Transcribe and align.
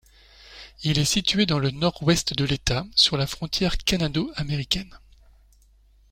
Il 0.81 0.97
est 0.97 1.05
situé 1.05 1.45
dans 1.45 1.59
le 1.59 1.69
nord-ouest 1.69 2.33
de 2.35 2.43
l'État, 2.43 2.85
sur 2.95 3.17
la 3.17 3.27
frontière 3.27 3.77
canado-américaine. 3.77 4.97